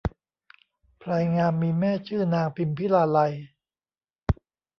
[1.01, 3.33] พลายงามมีแม่ชื่อนางพิมพิลาไลย